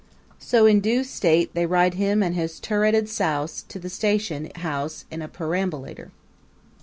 [0.39, 5.05] So in due state they ride him and his turreted souse to the station house
[5.11, 6.09] in a perambulator.